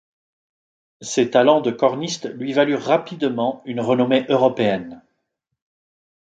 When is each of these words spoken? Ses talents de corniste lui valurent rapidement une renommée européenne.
Ses 1.01 1.29
talents 1.29 1.61
de 1.61 1.69
corniste 1.69 2.25
lui 2.33 2.53
valurent 2.53 2.81
rapidement 2.85 3.61
une 3.65 3.79
renommée 3.79 4.25
européenne. 4.29 5.03